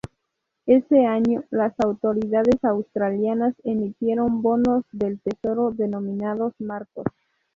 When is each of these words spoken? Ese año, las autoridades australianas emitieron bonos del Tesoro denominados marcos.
Ese 0.65 1.05
año, 1.05 1.43
las 1.51 1.79
autoridades 1.79 2.63
australianas 2.63 3.53
emitieron 3.63 4.41
bonos 4.41 4.83
del 4.91 5.21
Tesoro 5.21 5.69
denominados 5.69 6.53
marcos. 6.57 7.05